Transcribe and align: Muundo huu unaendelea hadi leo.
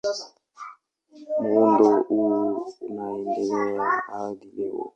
Muundo 1.41 2.01
huu 2.01 2.73
unaendelea 2.81 4.01
hadi 4.07 4.51
leo. 4.55 4.87